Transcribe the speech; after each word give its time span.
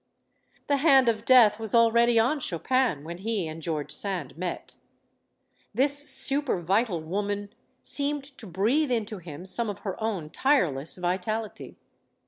The 0.65 0.77
hand 0.77 1.09
of 1.09 1.25
death 1.25 1.59
was 1.59 1.75
already 1.75 2.17
on 2.17 2.39
Chopin 2.39 3.03
when 3.03 3.19
he 3.19 3.47
and 3.47 3.61
George 3.61 3.91
Sand 3.91 4.35
met. 4.35 4.73
This 5.75 6.03
supervital 6.05 7.03
woman 7.03 7.53
seemed 7.83 8.23
to 8.39 8.47
breathe 8.47 8.91
into 8.91 9.19
him 9.19 9.45
some 9.45 9.69
of 9.69 9.81
her 9.81 10.03
own 10.03 10.31
tireless 10.31 10.97
vitality. 10.97 11.77